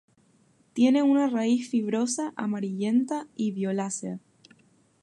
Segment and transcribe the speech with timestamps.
[0.73, 4.19] Tiene una raíz fibrosa amarillenta o violácea.